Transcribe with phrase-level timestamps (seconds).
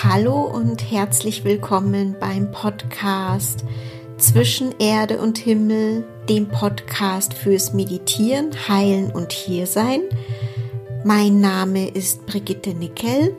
[0.00, 3.64] Hallo und herzlich willkommen beim Podcast
[4.16, 10.00] Zwischen Erde und Himmel, dem Podcast fürs Meditieren, Heilen und Hiersein.
[11.04, 13.36] Mein Name ist Brigitte Nickel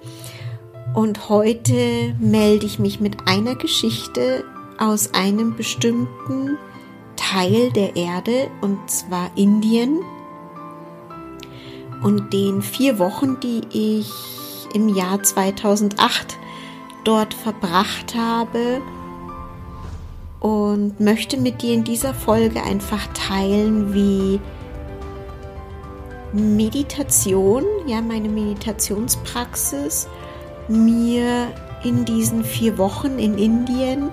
[0.93, 4.45] und heute melde ich mich mit einer Geschichte
[4.77, 6.57] aus einem bestimmten
[7.17, 9.99] Teil der Erde und zwar Indien
[12.03, 14.09] und den vier Wochen, die ich
[14.73, 16.37] im Jahr 2008
[17.03, 18.81] dort verbracht habe
[20.39, 24.39] und möchte mit dir in dieser Folge einfach teilen, wie
[26.33, 30.07] Meditation, ja, meine Meditationspraxis
[30.67, 31.47] mir
[31.83, 34.09] in diesen vier Wochen in Indien,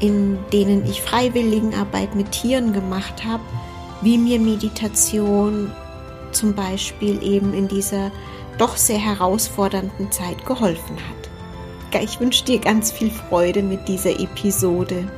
[0.00, 3.42] in denen ich Freiwilligenarbeit mit Tieren gemacht habe,
[4.02, 5.70] wie mir Meditation
[6.32, 8.10] zum Beispiel eben in dieser
[8.58, 11.19] doch sehr herausfordernden Zeit geholfen hat.
[11.98, 15.10] Ich wünsche dir ganz viel Freude mit dieser Episode.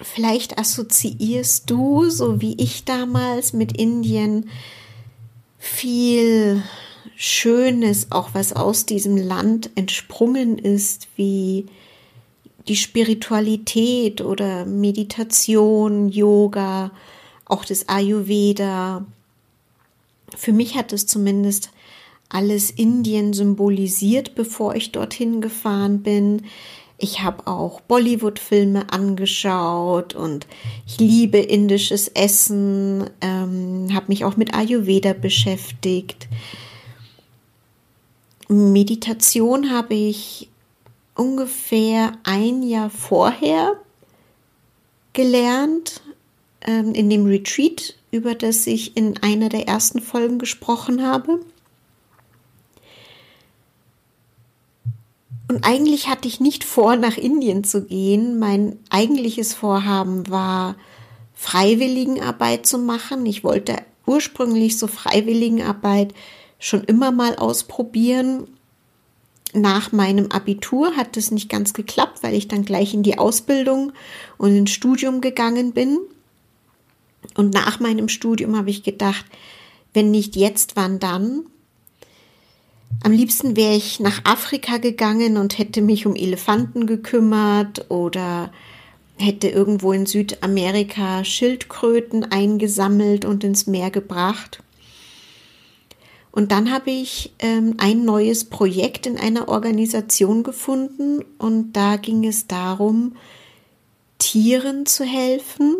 [0.00, 4.50] Vielleicht assoziierst du, so wie ich damals mit Indien,
[5.58, 6.62] viel
[7.16, 11.66] Schönes, auch was aus diesem Land entsprungen ist, wie
[12.68, 16.92] die Spiritualität oder Meditation, Yoga,
[17.44, 19.04] auch das Ayurveda.
[20.36, 21.70] Für mich hat es zumindest
[22.28, 26.42] alles Indien symbolisiert, bevor ich dorthin gefahren bin.
[26.96, 30.46] Ich habe auch Bollywood-Filme angeschaut und
[30.86, 36.28] ich liebe indisches Essen, ähm, habe mich auch mit Ayurveda beschäftigt.
[38.48, 40.48] Meditation habe ich
[41.14, 43.76] ungefähr ein Jahr vorher
[45.12, 46.02] gelernt,
[46.62, 51.40] ähm, in dem Retreat, über das ich in einer der ersten Folgen gesprochen habe.
[55.48, 58.38] Und eigentlich hatte ich nicht vor, nach Indien zu gehen.
[58.38, 60.76] Mein eigentliches Vorhaben war,
[61.34, 63.26] Freiwilligenarbeit zu machen.
[63.26, 63.76] Ich wollte
[64.06, 66.14] ursprünglich so Freiwilligenarbeit
[66.58, 68.46] schon immer mal ausprobieren
[69.52, 73.92] nach meinem Abitur hat es nicht ganz geklappt, weil ich dann gleich in die Ausbildung
[74.38, 75.98] und ins Studium gegangen bin.
[77.36, 79.24] Und nach meinem Studium habe ich gedacht,
[79.92, 81.42] wenn nicht jetzt, wann dann?
[83.02, 88.52] Am liebsten wäre ich nach Afrika gegangen und hätte mich um Elefanten gekümmert oder
[89.18, 94.62] hätte irgendwo in Südamerika Schildkröten eingesammelt und ins Meer gebracht.
[96.32, 102.26] Und dann habe ich ähm, ein neues Projekt in einer Organisation gefunden und da ging
[102.26, 103.16] es darum,
[104.18, 105.76] Tieren zu helfen,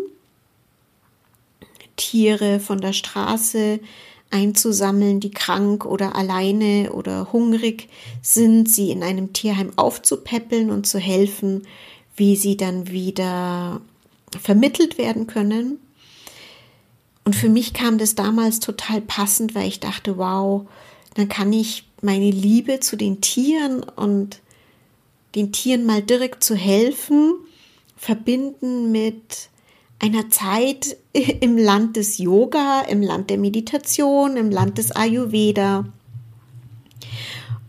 [1.95, 3.79] Tiere von der Straße
[4.29, 7.89] einzusammeln, die krank oder alleine oder hungrig
[8.21, 11.63] sind, sie in einem Tierheim aufzupäppeln und zu helfen,
[12.15, 13.81] wie sie dann wieder
[14.41, 15.79] vermittelt werden können.
[17.25, 20.67] Und für mich kam das damals total passend, weil ich dachte, wow,
[21.15, 24.41] dann kann ich meine Liebe zu den Tieren und
[25.35, 27.35] den Tieren mal direkt zu helfen,
[27.95, 29.49] verbinden mit
[29.99, 35.85] einer Zeit im Land des Yoga, im Land der Meditation, im Land des Ayurveda.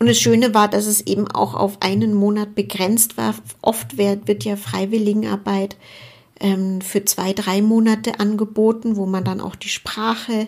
[0.00, 3.34] Und das Schöne war, dass es eben auch auf einen Monat begrenzt war.
[3.62, 5.76] Oft wird, ja Freiwilligenarbeit
[6.40, 10.46] ähm, für zwei, drei Monate angeboten, wo man dann auch die Sprache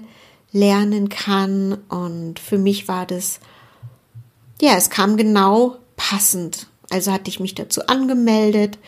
[0.53, 1.75] lernen kann.
[1.89, 3.41] Und für mich war das,
[4.61, 6.69] ja, es kam genau passend.
[6.91, 8.79] Also hatte ich mich dazu angemeldet,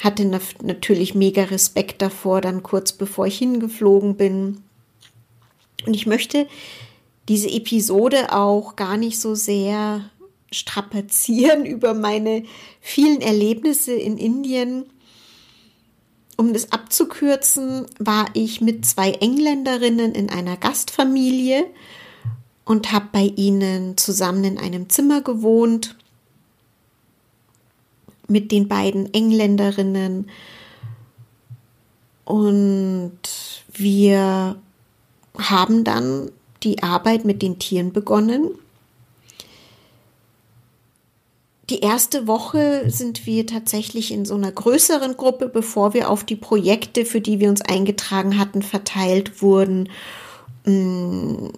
[0.00, 0.24] hatte
[0.62, 4.62] natürlich mega Respekt davor, dann kurz bevor ich hingeflogen bin.
[5.86, 6.46] Und ich möchte
[7.28, 10.08] diese Episode auch gar nicht so sehr
[10.52, 12.44] strapazieren über meine
[12.80, 14.84] vielen Erlebnisse in Indien,
[16.36, 21.64] um das abzukürzen, war ich mit zwei Engländerinnen in einer Gastfamilie
[22.64, 25.96] und habe bei ihnen zusammen in einem Zimmer gewohnt
[28.26, 30.30] mit den beiden Engländerinnen.
[32.24, 33.18] Und
[33.72, 34.56] wir
[35.38, 36.30] haben dann
[36.62, 38.50] die Arbeit mit den Tieren begonnen
[41.70, 46.36] die erste Woche sind wir tatsächlich in so einer größeren Gruppe, bevor wir auf die
[46.36, 49.88] Projekte, für die wir uns eingetragen hatten, verteilt wurden.
[50.66, 51.48] Mm,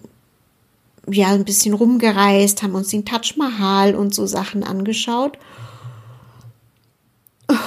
[1.09, 5.37] ja, ein bisschen rumgereist, haben uns den Taj Mahal und so Sachen angeschaut.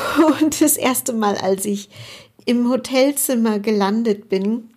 [0.41, 1.89] Und das erste Mal, als ich
[2.45, 4.70] im Hotelzimmer gelandet bin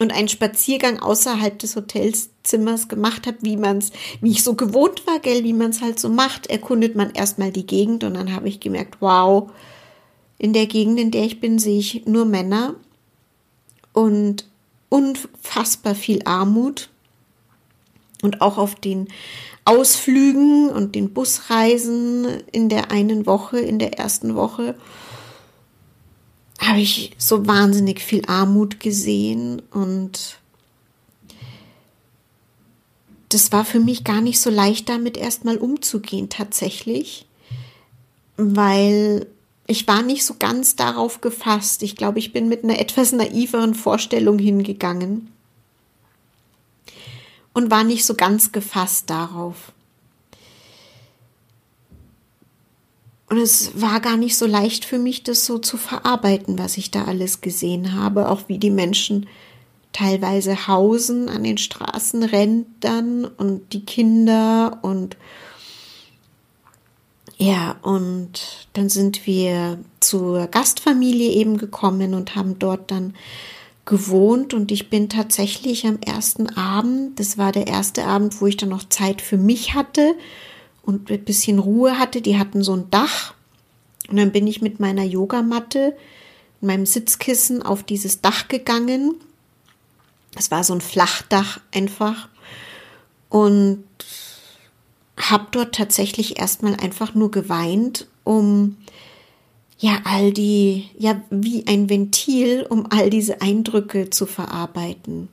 [0.00, 3.92] und einen Spaziergang außerhalb des Hotelzimmers gemacht habe, wie man's,
[4.22, 7.52] wie ich so gewohnt war, gell, wie man es halt so macht, erkundet man erstmal
[7.52, 9.50] die Gegend und dann habe ich gemerkt, wow,
[10.38, 12.74] in der Gegend, in der ich bin, sehe ich nur Männer
[13.92, 14.46] und
[14.88, 16.88] unfassbar viel Armut
[18.22, 19.08] und auch auf den
[19.66, 24.76] Ausflügen und den Busreisen in der einen Woche, in der ersten Woche
[26.60, 30.38] habe ich so wahnsinnig viel Armut gesehen und
[33.30, 37.26] das war für mich gar nicht so leicht, damit erstmal umzugehen tatsächlich,
[38.36, 39.26] weil
[39.66, 41.82] ich war nicht so ganz darauf gefasst.
[41.82, 45.32] Ich glaube, ich bin mit einer etwas naiveren Vorstellung hingegangen
[47.54, 49.72] und war nicht so ganz gefasst darauf.
[53.30, 56.90] Und es war gar nicht so leicht für mich, das so zu verarbeiten, was ich
[56.90, 59.28] da alles gesehen habe, auch wie die Menschen
[59.92, 65.16] teilweise hausen an den Straßenrändern und die Kinder und
[67.38, 73.14] ja, und dann sind wir zur Gastfamilie eben gekommen und haben dort dann
[73.86, 74.52] gewohnt.
[74.52, 78.68] Und ich bin tatsächlich am ersten Abend, das war der erste Abend, wo ich dann
[78.68, 80.16] noch Zeit für mich hatte,
[80.90, 82.20] und ein bisschen Ruhe hatte.
[82.20, 83.34] Die hatten so ein Dach.
[84.08, 85.96] Und dann bin ich mit meiner Yogamatte,
[86.60, 89.14] meinem Sitzkissen auf dieses Dach gegangen.
[90.36, 92.28] Es war so ein Flachdach einfach.
[93.28, 93.84] Und
[95.16, 98.76] habe dort tatsächlich erstmal einfach nur geweint, um
[99.78, 105.28] ja all die, ja wie ein Ventil, um all diese Eindrücke zu verarbeiten.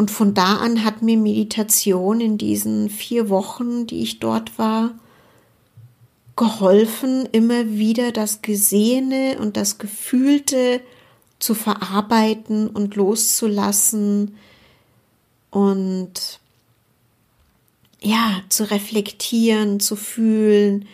[0.00, 4.94] Und von da an hat mir Meditation in diesen vier Wochen, die ich dort war,
[6.36, 10.80] geholfen, immer wieder das Gesehene und das Gefühlte
[11.38, 14.38] zu verarbeiten und loszulassen
[15.50, 16.40] und
[18.00, 20.88] ja, zu reflektieren, zu fühlen,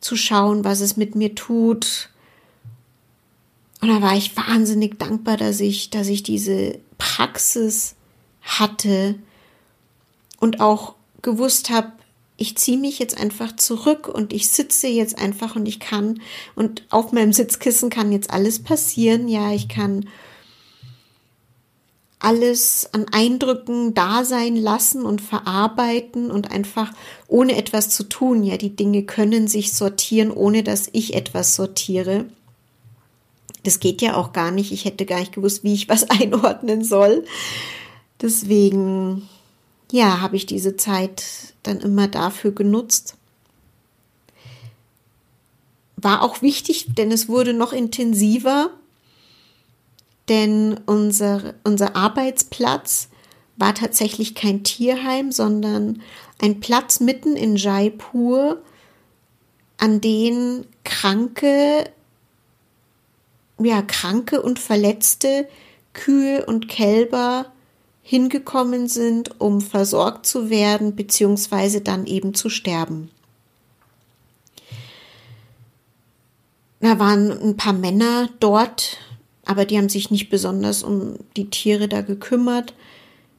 [0.00, 2.08] zu schauen, was es mit mir tut.
[3.82, 7.96] Und da war ich wahnsinnig dankbar, dass ich, dass ich diese Praxis
[8.46, 9.16] hatte
[10.40, 11.92] und auch gewusst habe,
[12.38, 16.20] ich ziehe mich jetzt einfach zurück und ich sitze jetzt einfach und ich kann
[16.54, 19.26] und auf meinem Sitzkissen kann jetzt alles passieren.
[19.28, 20.06] Ja, ich kann
[22.18, 26.92] alles an Eindrücken da sein lassen und verarbeiten und einfach
[27.28, 28.42] ohne etwas zu tun.
[28.42, 32.26] Ja, die Dinge können sich sortieren, ohne dass ich etwas sortiere.
[33.62, 34.72] Das geht ja auch gar nicht.
[34.72, 37.24] Ich hätte gar nicht gewusst, wie ich was einordnen soll.
[38.20, 39.28] Deswegen,
[39.92, 43.16] ja, habe ich diese Zeit dann immer dafür genutzt.
[45.96, 48.70] War auch wichtig, denn es wurde noch intensiver,
[50.28, 53.08] denn unser, unser Arbeitsplatz
[53.56, 56.02] war tatsächlich kein Tierheim, sondern
[56.40, 58.62] ein Platz mitten in Jaipur,
[59.78, 61.90] an den kranke,
[63.58, 65.48] ja, kranke und verletzte
[65.92, 67.52] Kühe und Kälber
[68.08, 73.10] hingekommen sind, um versorgt zu werden, beziehungsweise dann eben zu sterben.
[76.78, 78.98] Da waren ein paar Männer dort,
[79.44, 82.74] aber die haben sich nicht besonders um die Tiere da gekümmert.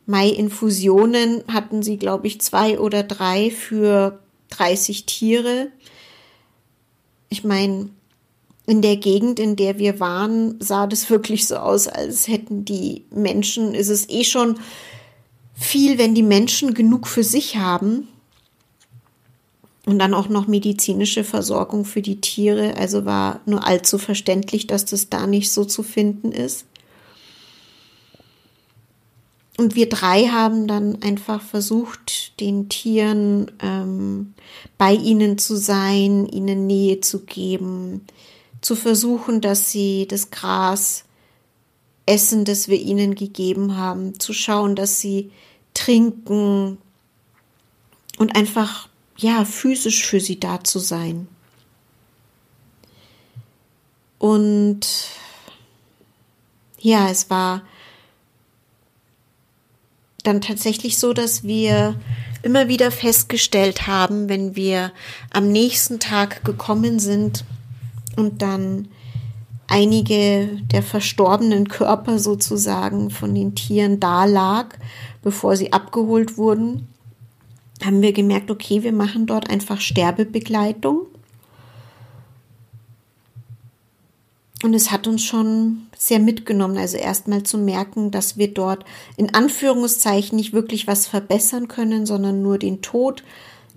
[0.05, 5.67] Mai-Infusionen hatten sie, glaube ich, zwei oder drei für 30 Tiere.
[7.29, 7.87] Ich meine,
[8.67, 13.05] in der Gegend, in der wir waren, sah das wirklich so aus, als hätten die
[13.11, 14.59] Menschen, ist es eh schon
[15.55, 18.09] viel, wenn die Menschen genug für sich haben
[19.85, 22.75] und dann auch noch medizinische Versorgung für die Tiere.
[22.75, 26.65] Also war nur allzu verständlich, dass das da nicht so zu finden ist.
[29.57, 34.33] Und wir drei haben dann einfach versucht, den Tieren ähm,
[34.77, 38.01] bei ihnen zu sein, ihnen Nähe zu geben,
[38.61, 41.05] zu versuchen, dass sie das Gras
[42.05, 45.31] essen, das wir ihnen gegeben haben, zu schauen, dass sie
[45.73, 46.77] trinken
[48.17, 51.27] und einfach ja physisch für sie da zu sein.
[54.19, 54.87] Und
[56.79, 57.61] ja, es war
[60.23, 61.99] dann tatsächlich so, dass wir
[62.43, 64.91] immer wieder festgestellt haben, wenn wir
[65.31, 67.45] am nächsten Tag gekommen sind,
[68.17, 68.89] und dann
[69.67, 74.75] einige der verstorbenen Körper sozusagen von den Tieren da lag,
[75.21, 76.87] bevor sie abgeholt wurden,
[77.83, 81.05] haben wir gemerkt, okay, wir machen dort einfach Sterbebegleitung.
[84.63, 89.33] Und es hat uns schon sehr mitgenommen, also erstmal zu merken, dass wir dort in
[89.33, 93.23] Anführungszeichen nicht wirklich was verbessern können, sondern nur den Tod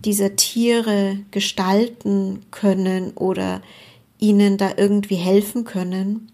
[0.05, 3.61] dieser Tiere gestalten können oder
[4.21, 6.31] ihnen da irgendwie helfen können.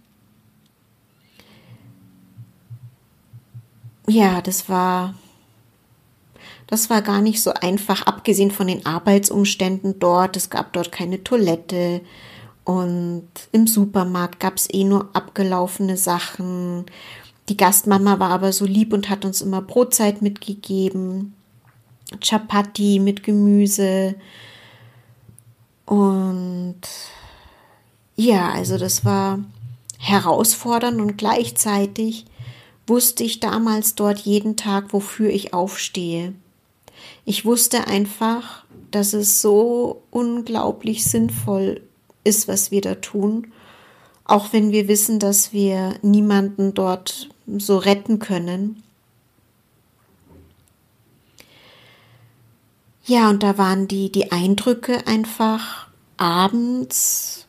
[4.08, 5.14] Ja, das war
[6.66, 10.36] das war gar nicht so einfach, abgesehen von den Arbeitsumständen dort.
[10.36, 12.00] Es gab dort keine Toilette
[12.64, 16.86] und im Supermarkt gab es eh nur abgelaufene Sachen.
[17.48, 21.34] Die Gastmama war aber so lieb und hat uns immer Brotzeit mitgegeben.
[22.20, 24.16] Chapati mit Gemüse.
[25.84, 26.80] Und
[28.16, 29.38] ja, also das war
[29.98, 32.26] herausfordernd und gleichzeitig
[32.86, 36.34] wusste ich damals dort jeden Tag, wofür ich aufstehe.
[37.24, 41.82] Ich wusste einfach, dass es so unglaublich sinnvoll
[42.24, 43.52] ist, was wir da tun,
[44.24, 48.82] auch wenn wir wissen, dass wir niemanden dort so retten können.
[53.04, 57.45] Ja, und da waren die, die Eindrücke einfach abends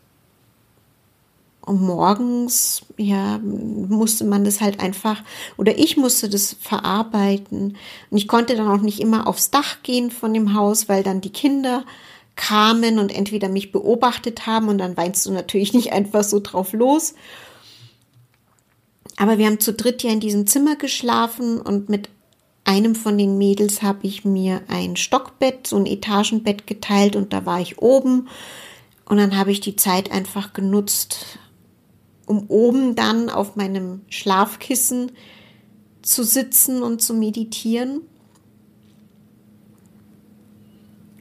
[1.67, 5.21] und morgens, ja, musste man das halt einfach,
[5.57, 7.75] oder ich musste das verarbeiten.
[8.09, 11.19] Und ich konnte dann auch nicht immer aufs Dach gehen von dem Haus, weil dann
[11.19, 11.83] die Kinder
[12.38, 16.71] kamen und entweder mich beobachtet haben und dann weinst du natürlich nicht einfach so drauf
[16.71, 17.15] los.
[19.17, 22.09] Aber wir haben zu dritt ja in diesem Zimmer geschlafen und mit
[22.63, 27.45] einem von den Mädels habe ich mir ein Stockbett, so ein Etagenbett geteilt und da
[27.45, 28.29] war ich oben.
[29.05, 31.39] Und dann habe ich die Zeit einfach genutzt,
[32.27, 35.13] um oben dann auf meinem Schlafkissen
[36.03, 38.01] zu sitzen und zu meditieren.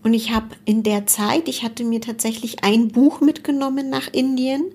[0.02, 4.66] Und ich habe in der Zeit, ich hatte mir tatsächlich ein Buch mitgenommen nach Indien.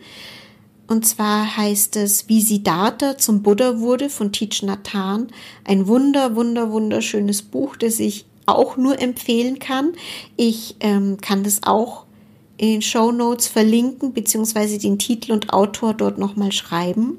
[0.87, 5.27] Und zwar heißt es Wie Siddhartha zum Buddha wurde von Teach Nathan.
[5.63, 9.93] Ein wunder, wunder, wunderschönes Buch, das ich auch nur empfehlen kann.
[10.35, 12.05] Ich ähm, kann das auch
[12.61, 17.17] in den Show Notes verlinken, beziehungsweise den Titel und Autor dort nochmal schreiben.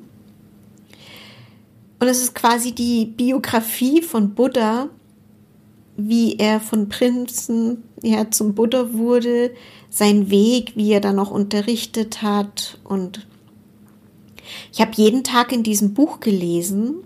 [1.98, 4.88] Und es ist quasi die Biografie von Buddha,
[5.96, 9.52] wie er von Prinzen ja, zum Buddha wurde,
[9.90, 12.78] sein Weg, wie er dann noch unterrichtet hat.
[12.84, 13.26] Und
[14.72, 16.98] ich habe jeden Tag in diesem Buch gelesen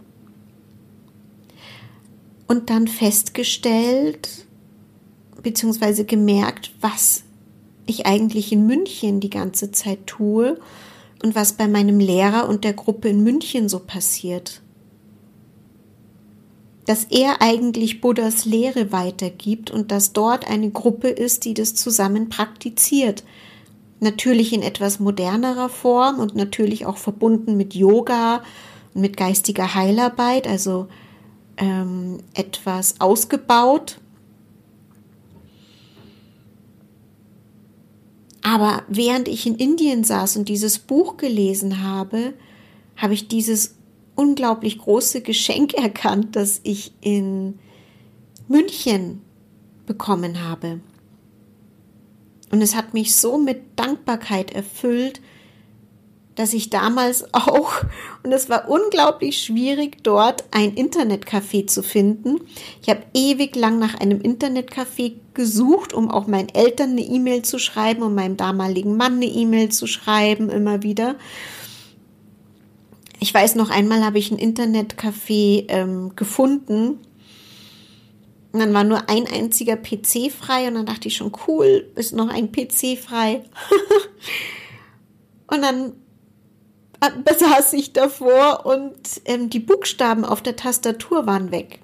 [2.46, 4.44] und dann festgestellt,
[5.42, 7.22] beziehungsweise gemerkt, was
[7.86, 10.58] ich eigentlich in München die ganze Zeit tue
[11.22, 14.60] und was bei meinem Lehrer und der Gruppe in München so passiert.
[16.86, 22.28] Dass er eigentlich Buddhas Lehre weitergibt und dass dort eine Gruppe ist, die das zusammen
[22.28, 23.24] praktiziert.
[23.98, 28.42] Natürlich in etwas modernerer Form und natürlich auch verbunden mit Yoga
[28.94, 30.86] und mit geistiger Heilarbeit, also
[31.56, 33.98] ähm, etwas ausgebaut
[38.46, 42.32] Aber während ich in Indien saß und dieses Buch gelesen habe,
[42.94, 43.74] habe ich dieses
[44.14, 47.58] unglaublich große Geschenk erkannt, das ich in
[48.46, 49.20] München
[49.84, 50.78] bekommen habe.
[52.52, 55.20] Und es hat mich so mit Dankbarkeit erfüllt,
[56.36, 57.82] dass ich damals auch,
[58.22, 62.40] und es war unglaublich schwierig, dort ein Internetcafé zu finden.
[62.80, 67.58] Ich habe ewig lang nach einem Internetcafé gesucht, um auch meinen Eltern eine E-Mail zu
[67.58, 71.16] schreiben, um meinem damaligen Mann eine E-Mail zu schreiben, immer wieder.
[73.18, 77.00] Ich weiß noch einmal habe ich ein Internetcafé ähm, gefunden.
[78.52, 82.14] Und dann war nur ein einziger PC frei und dann dachte ich schon, cool, ist
[82.14, 83.42] noch ein PC frei.
[85.48, 85.92] und dann
[87.38, 91.80] saß ich davor und ähm, die Buchstaben auf der Tastatur waren weg.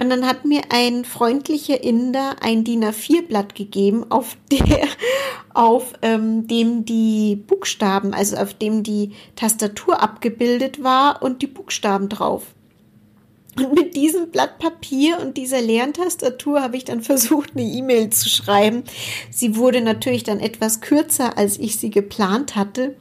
[0.00, 4.86] Und dann hat mir ein freundlicher Inder ein DIN A4-Blatt gegeben, auf, der,
[5.54, 12.08] auf ähm, dem die Buchstaben, also auf dem die Tastatur abgebildet war und die Buchstaben
[12.08, 12.46] drauf.
[13.56, 18.08] Und mit diesem Blatt Papier und dieser leeren Tastatur habe ich dann versucht, eine E-Mail
[18.08, 18.84] zu schreiben.
[19.30, 22.96] Sie wurde natürlich dann etwas kürzer, als ich sie geplant hatte.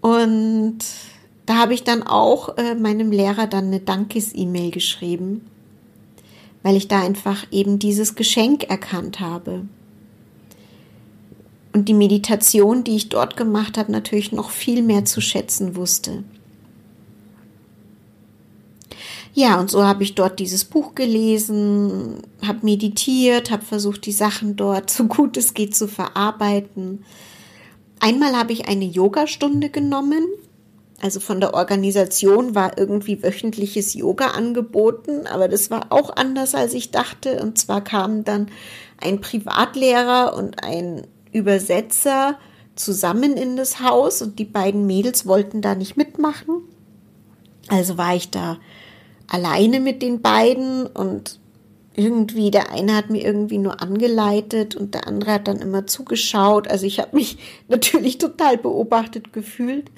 [0.00, 0.78] Und
[1.46, 5.46] da habe ich dann auch äh, meinem Lehrer dann eine Dankes-E-Mail geschrieben,
[6.62, 9.66] weil ich da einfach eben dieses Geschenk erkannt habe.
[11.72, 16.24] Und die Meditation, die ich dort gemacht habe, natürlich noch viel mehr zu schätzen wusste.
[19.34, 24.56] Ja, und so habe ich dort dieses Buch gelesen, habe meditiert, habe versucht, die Sachen
[24.56, 27.04] dort so gut es geht zu verarbeiten
[28.00, 30.24] einmal habe ich eine Yogastunde genommen.
[31.00, 36.74] Also von der Organisation war irgendwie wöchentliches Yoga angeboten, aber das war auch anders, als
[36.74, 37.40] ich dachte.
[37.40, 38.48] Und zwar kamen dann
[39.00, 42.38] ein Privatlehrer und ein Übersetzer
[42.74, 46.62] zusammen in das Haus und die beiden Mädels wollten da nicht mitmachen.
[47.68, 48.58] Also war ich da
[49.28, 51.38] alleine mit den beiden und
[51.98, 56.68] irgendwie, der eine hat mir irgendwie nur angeleitet und der andere hat dann immer zugeschaut.
[56.68, 57.38] Also ich habe mich
[57.68, 59.90] natürlich total beobachtet gefühlt.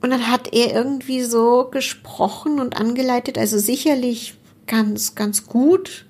[0.00, 4.34] Und dann hat er irgendwie so gesprochen und angeleitet, also sicherlich
[4.66, 6.06] ganz, ganz gut.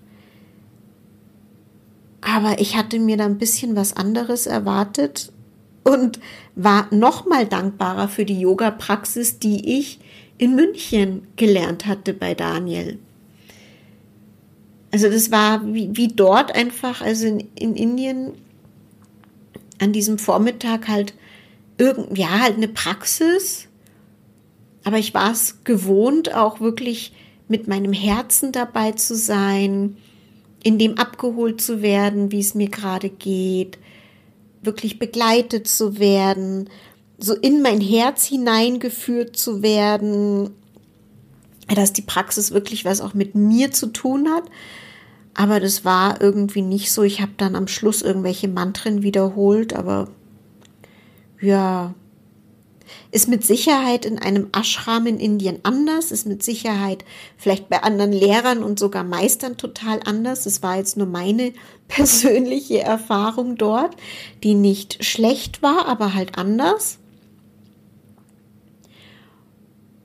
[2.20, 5.32] Aber ich hatte mir da ein bisschen was anderes erwartet
[5.82, 6.20] und
[6.54, 9.98] war noch mal dankbarer für die Yoga-Praxis, die ich
[10.40, 12.98] in München gelernt hatte bei Daniel.
[14.90, 18.32] Also das war wie, wie dort einfach, also in, in Indien
[19.78, 21.12] an diesem Vormittag halt
[21.76, 23.68] irgend, ja, halt eine Praxis.
[24.82, 27.12] Aber ich war es gewohnt, auch wirklich
[27.46, 29.98] mit meinem Herzen dabei zu sein,
[30.62, 33.78] in dem abgeholt zu werden, wie es mir gerade geht,
[34.62, 36.70] wirklich begleitet zu werden,
[37.20, 40.50] so in mein Herz hineingeführt zu werden,
[41.74, 44.44] dass die Praxis wirklich was auch mit mir zu tun hat.
[45.34, 47.02] Aber das war irgendwie nicht so.
[47.02, 50.08] Ich habe dann am Schluss irgendwelche Mantren wiederholt, aber
[51.40, 51.94] ja,
[53.12, 57.04] ist mit Sicherheit in einem Ashram in Indien anders, ist mit Sicherheit
[57.36, 60.44] vielleicht bei anderen Lehrern und sogar Meistern total anders.
[60.44, 61.52] Das war jetzt nur meine
[61.88, 63.96] persönliche Erfahrung dort,
[64.42, 66.99] die nicht schlecht war, aber halt anders.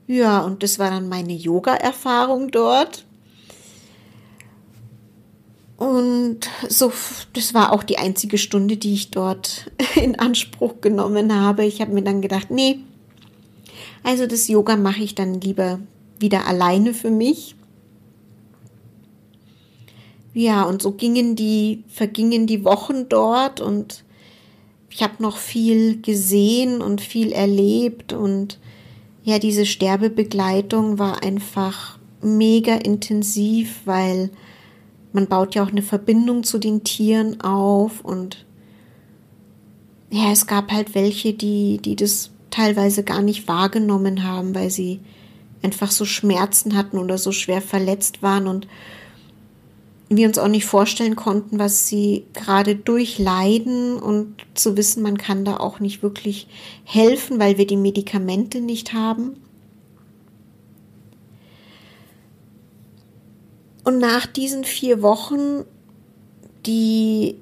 [0.06, 3.04] Ja, und das war dann meine Yoga-Erfahrung dort.
[5.76, 6.92] Und so,
[7.34, 11.64] das war auch die einzige Stunde, die ich dort in Anspruch genommen habe.
[11.64, 12.80] Ich habe mir dann gedacht, nee,
[14.02, 15.80] also das Yoga mache ich dann lieber
[16.18, 17.56] wieder alleine für mich.
[20.32, 24.04] Ja, und so gingen die, vergingen die Wochen dort und
[24.90, 28.58] ich habe noch viel gesehen und viel erlebt und
[29.26, 34.30] ja, diese Sterbebegleitung war einfach mega intensiv, weil
[35.12, 38.46] man baut ja auch eine Verbindung zu den Tieren auf und
[40.10, 45.00] ja, es gab halt welche, die, die das teilweise gar nicht wahrgenommen haben, weil sie
[45.60, 48.68] einfach so Schmerzen hatten oder so schwer verletzt waren und
[50.08, 55.44] wir uns auch nicht vorstellen konnten, was sie gerade durchleiden und zu wissen, man kann
[55.44, 56.46] da auch nicht wirklich
[56.84, 59.36] helfen, weil wir die Medikamente nicht haben.
[63.82, 65.64] Und nach diesen vier Wochen,
[66.66, 67.36] die,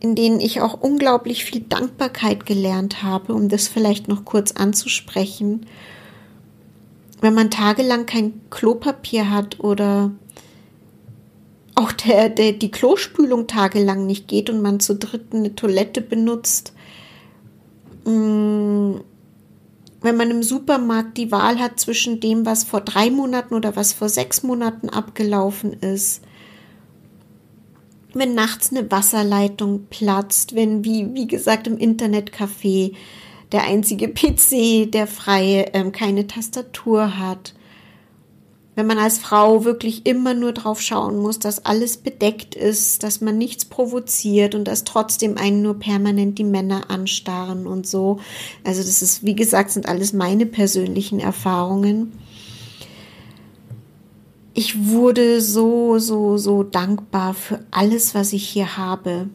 [0.00, 5.66] in denen ich auch unglaublich viel Dankbarkeit gelernt habe, um das vielleicht noch kurz anzusprechen,
[7.20, 10.12] wenn man tagelang kein Klopapier hat oder
[11.74, 16.72] auch der, der, die Klospülung tagelang nicht geht und man zu dritt eine Toilette benutzt.
[18.04, 18.96] Mm,
[20.00, 23.92] wenn man im Supermarkt die Wahl hat zwischen dem, was vor drei Monaten oder was
[23.92, 26.22] vor sechs Monaten abgelaufen ist.
[28.12, 32.94] Wenn nachts eine Wasserleitung platzt, wenn, wie, wie gesagt, im Internetcafé
[33.50, 37.54] der einzige PC, der freie, ähm, keine Tastatur hat
[38.76, 43.20] wenn man als Frau wirklich immer nur drauf schauen muss, dass alles bedeckt ist, dass
[43.20, 48.18] man nichts provoziert und dass trotzdem einen nur permanent die Männer anstarren und so.
[48.64, 52.12] Also das ist, wie gesagt, sind alles meine persönlichen Erfahrungen.
[54.54, 59.28] Ich wurde so, so, so dankbar für alles, was ich hier habe.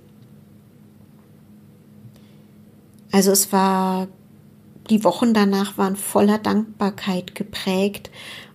[3.11, 4.07] Also es war,
[4.89, 8.09] die Wochen danach waren voller Dankbarkeit geprägt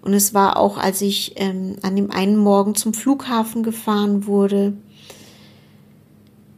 [0.04, 4.74] und es war auch, als ich ähm, an dem einen Morgen zum Flughafen gefahren wurde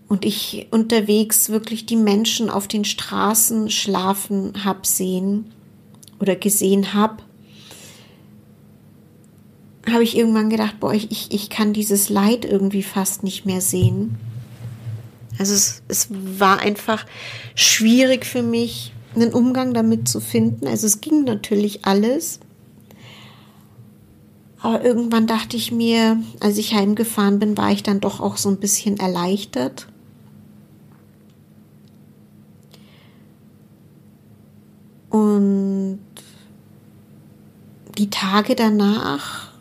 [0.08, 5.52] und ich unterwegs wirklich die Menschen auf den Straßen schlafen hab sehen
[6.18, 7.22] oder gesehen hab,
[9.88, 14.16] habe ich irgendwann gedacht, boah, ich, ich kann dieses Leid irgendwie fast nicht mehr sehen.
[15.38, 17.06] Also es, es war einfach
[17.54, 20.66] schwierig für mich, einen Umgang damit zu finden.
[20.66, 22.40] Also es ging natürlich alles,
[24.66, 28.48] aber irgendwann dachte ich mir, als ich heimgefahren bin, war ich dann doch auch so
[28.48, 29.86] ein bisschen erleichtert.
[35.08, 36.00] Und
[37.96, 39.52] die Tage danach,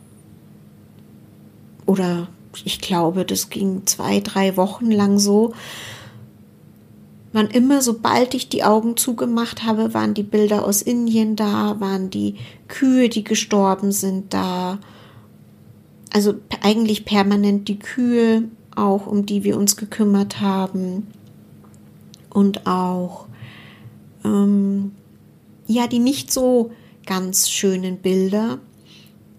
[1.85, 2.27] oder
[2.63, 5.53] ich glaube, das ging zwei, drei Wochen lang so,
[7.31, 12.09] wann immer, sobald ich die Augen zugemacht habe, waren die Bilder aus Indien da, waren
[12.09, 12.37] die
[12.67, 14.79] Kühe, die gestorben sind da.
[16.15, 21.07] Also eigentlich permanent die Kühe, auch um die wir uns gekümmert haben.
[22.29, 23.25] Und auch,
[24.23, 24.93] ähm,
[25.67, 26.71] ja, die nicht so
[27.05, 28.59] ganz schönen Bilder.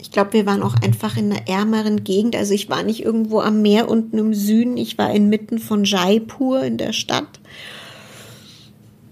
[0.03, 2.37] Ich glaube, wir waren auch einfach in einer ärmeren Gegend.
[2.37, 4.77] Also ich war nicht irgendwo am Meer unten im Süden.
[4.77, 7.41] Ich war inmitten von Jaipur in der Stadt.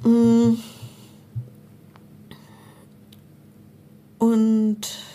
[0.03, 0.57] Mm.
[4.18, 5.13] Und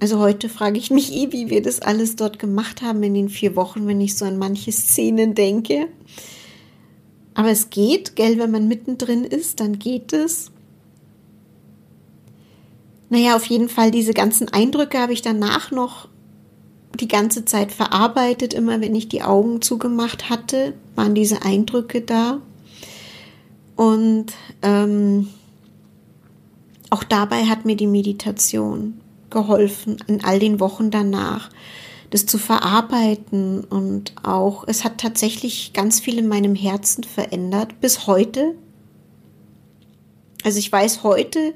[0.00, 3.28] also heute frage ich mich eh, wie wir das alles dort gemacht haben in den
[3.28, 5.88] vier Wochen, wenn ich so an manche Szenen denke.
[7.34, 10.50] Aber es geht, gell, wenn man mittendrin ist, dann geht es.
[13.10, 16.08] Naja, auf jeden Fall, diese ganzen Eindrücke habe ich danach noch
[16.98, 18.54] die ganze Zeit verarbeitet.
[18.54, 22.40] Immer wenn ich die Augen zugemacht hatte, waren diese Eindrücke da.
[23.76, 24.26] Und
[24.62, 25.28] ähm,
[26.88, 28.99] auch dabei hat mir die Meditation
[29.30, 31.50] geholfen, in all den Wochen danach,
[32.10, 33.64] das zu verarbeiten.
[33.64, 38.54] Und auch, es hat tatsächlich ganz viel in meinem Herzen verändert, bis heute.
[40.44, 41.54] Also ich weiß heute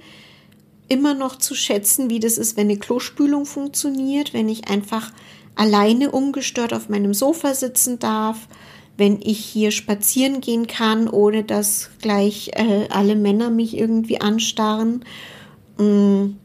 [0.89, 5.13] immer noch zu schätzen, wie das ist, wenn eine Klospülung funktioniert, wenn ich einfach
[5.55, 8.49] alleine ungestört auf meinem Sofa sitzen darf
[8.97, 15.05] wenn ich hier spazieren gehen kann, ohne dass gleich äh, alle Männer mich irgendwie anstarren.
[15.79, 16.37] Mm.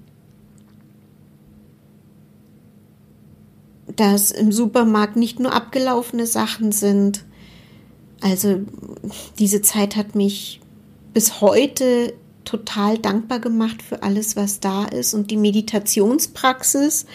[3.96, 7.26] Dass im Supermarkt nicht nur abgelaufene Sachen sind.
[8.22, 8.62] Also
[9.40, 10.62] diese Zeit hat mich
[11.14, 12.14] bis heute
[12.46, 15.14] total dankbar gemacht für alles, was da ist.
[15.14, 17.06] Und die Meditationspraxis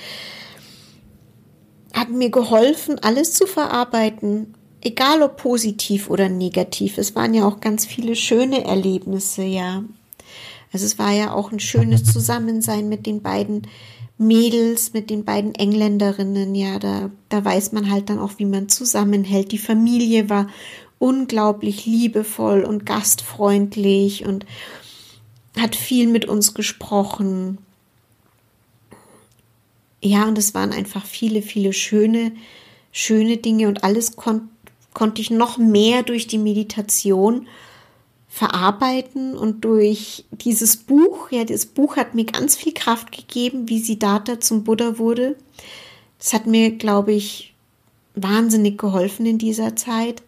[1.93, 7.61] hat mir geholfen, alles zu verarbeiten, egal ob positiv oder negativ, es waren ja auch
[7.61, 9.85] ganz viele schöne Erlebnisse, ja.
[10.73, 13.69] Also es war ja auch ein schönes Zusammensein mit den beiden
[14.16, 18.68] Mädels, mit den beiden Engländerinnen, ja, da, da weiß man halt dann auch, wie man
[18.68, 19.53] zusammenhält.
[19.53, 20.48] Die Familie war
[20.98, 24.46] unglaublich liebevoll und gastfreundlich und
[25.59, 27.59] hat viel mit uns gesprochen.
[30.00, 32.33] Ja, und es waren einfach viele, viele schöne,
[32.92, 34.48] schöne Dinge und alles konnte
[34.94, 37.48] konnte ich noch mehr durch die Meditation
[38.35, 43.79] verarbeiten und durch dieses Buch, ja, das Buch hat mir ganz viel Kraft gegeben, wie
[43.79, 45.37] Siddhartha zum Buddha wurde.
[46.18, 47.55] Das hat mir, glaube ich,
[48.16, 50.25] wahnsinnig geholfen in dieser Zeit.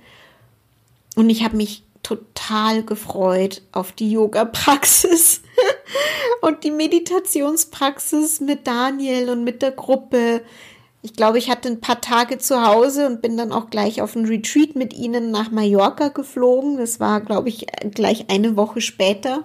[1.16, 5.42] Und ich habe mich total gefreut auf die Yoga-Praxis
[6.42, 10.42] und die Meditationspraxis mit Daniel und mit der Gruppe
[11.06, 14.16] ich glaube, ich hatte ein paar Tage zu Hause und bin dann auch gleich auf
[14.16, 16.78] ein Retreat mit ihnen nach Mallorca geflogen.
[16.78, 19.44] Das war, glaube ich, gleich eine Woche später,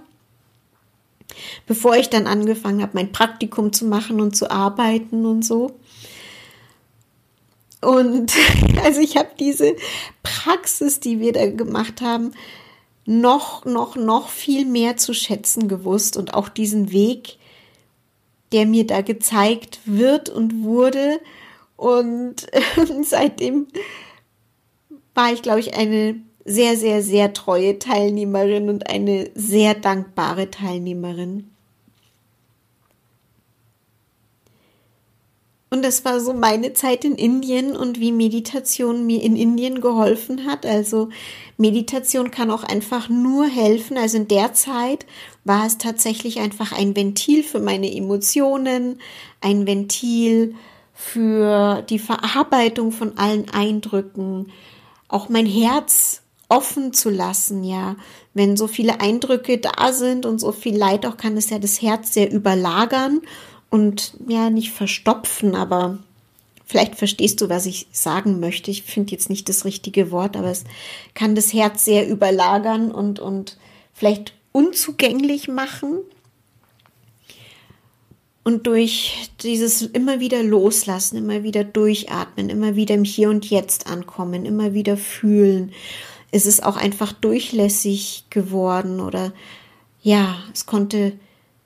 [1.68, 5.76] bevor ich dann angefangen habe, mein Praktikum zu machen und zu arbeiten und so.
[7.80, 8.34] Und
[8.84, 9.76] also ich habe diese
[10.24, 12.32] Praxis, die wir da gemacht haben,
[13.06, 17.38] noch, noch, noch viel mehr zu schätzen gewusst und auch diesen Weg,
[18.52, 21.20] der mir da gezeigt wird und wurde,
[21.82, 22.46] und
[23.04, 23.66] seitdem
[25.16, 31.50] war ich, glaube ich, eine sehr, sehr, sehr treue Teilnehmerin und eine sehr dankbare Teilnehmerin.
[35.72, 40.46] Und das war so meine Zeit in Indien und wie Meditation mir in Indien geholfen
[40.46, 40.68] hat.
[40.68, 41.10] Also
[41.58, 43.98] Meditation kann auch einfach nur helfen.
[43.98, 45.08] Also in der Zeit
[45.46, 49.00] war es tatsächlich einfach ein Ventil für meine Emotionen,
[49.40, 50.54] ein Ventil
[51.02, 54.52] für die Verarbeitung von allen Eindrücken,
[55.08, 57.96] auch mein Herz offen zu lassen, ja.
[58.34, 61.82] Wenn so viele Eindrücke da sind und so viel Leid auch, kann es ja das
[61.82, 63.22] Herz sehr überlagern
[63.70, 65.98] und ja, nicht verstopfen, aber
[66.66, 68.70] vielleicht verstehst du, was ich sagen möchte.
[68.70, 70.64] Ich finde jetzt nicht das richtige Wort, aber es
[71.14, 73.58] kann das Herz sehr überlagern und, und
[73.94, 75.98] vielleicht unzugänglich machen.
[78.44, 83.88] Und durch dieses immer wieder loslassen, immer wieder durchatmen, immer wieder im Hier und Jetzt
[83.88, 85.72] ankommen, immer wieder fühlen,
[86.32, 89.32] ist es auch einfach durchlässig geworden oder
[90.02, 91.14] ja, es konnte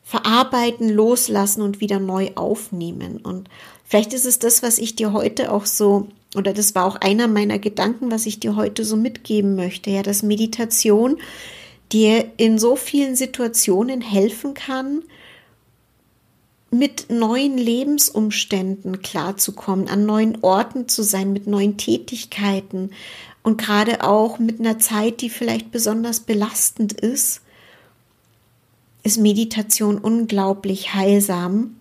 [0.03, 3.17] verarbeiten, loslassen und wieder neu aufnehmen.
[3.17, 3.49] Und
[3.85, 7.27] vielleicht ist es das, was ich dir heute auch so, oder das war auch einer
[7.27, 11.17] meiner Gedanken, was ich dir heute so mitgeben möchte, ja, dass Meditation
[11.91, 15.03] dir in so vielen Situationen helfen kann,
[16.77, 22.91] mit neuen Lebensumständen klarzukommen, an neuen Orten zu sein, mit neuen Tätigkeiten
[23.43, 27.41] und gerade auch mit einer Zeit, die vielleicht besonders belastend ist,
[29.03, 31.75] ist Meditation unglaublich heilsam.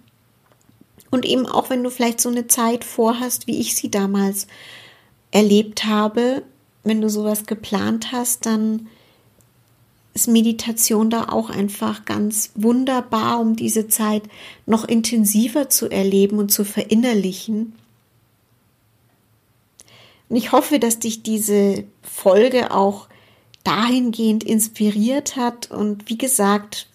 [1.10, 4.46] Und eben auch wenn du vielleicht so eine Zeit vorhast, wie ich sie damals
[5.30, 6.42] erlebt habe,
[6.82, 8.88] wenn du sowas geplant hast, dann
[10.14, 14.22] ist Meditation da auch einfach ganz wunderbar, um diese Zeit
[14.64, 17.74] noch intensiver zu erleben und zu verinnerlichen.
[20.28, 23.08] Und ich hoffe, dass dich diese Folge auch
[23.64, 25.70] dahingehend inspiriert hat.
[25.70, 26.86] Und wie gesagt,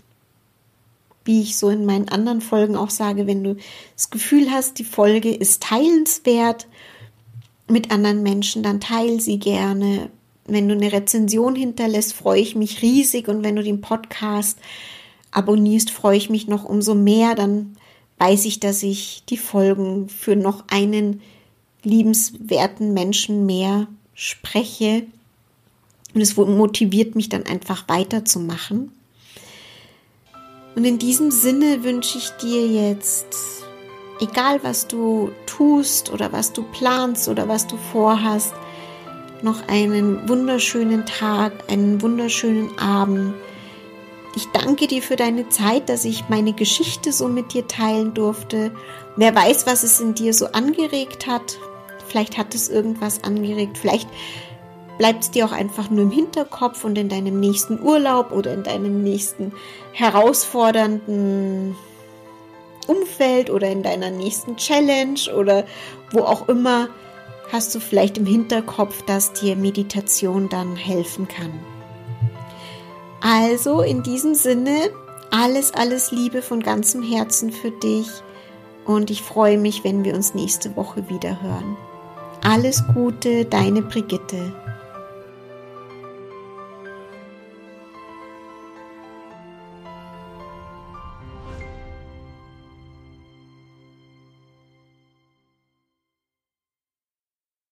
[1.26, 3.58] wie ich so in meinen anderen Folgen auch sage, wenn du
[3.96, 6.68] das Gefühl hast, die Folge ist teilenswert
[7.68, 10.10] mit anderen Menschen, dann teil sie gerne
[10.52, 13.28] wenn du eine Rezension hinterlässt, freue ich mich riesig.
[13.28, 14.58] Und wenn du den Podcast
[15.32, 17.36] abonnierst, freue ich mich noch umso mehr.
[17.36, 17.76] Dann
[18.18, 21.22] weiß ich, dass ich die Folgen für noch einen
[21.84, 25.06] liebenswerten Menschen mehr spreche.
[26.14, 28.92] Und es motiviert mich dann einfach weiterzumachen.
[30.76, 33.26] Und in diesem Sinne wünsche ich dir jetzt,
[34.20, 38.54] egal was du tust oder was du planst oder was du vorhast,
[39.44, 43.34] noch einen wunderschönen Tag, einen wunderschönen Abend.
[44.36, 48.72] Ich danke dir für deine Zeit, dass ich meine Geschichte so mit dir teilen durfte.
[49.16, 51.58] Wer weiß, was es in dir so angeregt hat.
[52.08, 53.78] Vielleicht hat es irgendwas angeregt.
[53.78, 54.08] Vielleicht
[54.98, 58.64] bleibt es dir auch einfach nur im Hinterkopf und in deinem nächsten Urlaub oder in
[58.64, 59.54] deinem nächsten
[59.94, 61.76] herausfordernden
[62.88, 65.66] Umfeld oder in deiner nächsten Challenge oder
[66.12, 66.90] wo auch immer
[67.52, 71.52] hast du vielleicht im Hinterkopf, dass dir Meditation dann helfen kann.
[73.22, 74.90] Also in diesem Sinne,
[75.32, 78.08] alles, alles Liebe von ganzem Herzen für dich
[78.86, 81.78] und ich freue mich, wenn wir uns nächste Woche wieder hören.
[82.44, 84.54] Alles Gute, deine Brigitte.